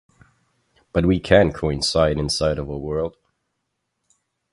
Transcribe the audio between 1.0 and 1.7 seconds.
we can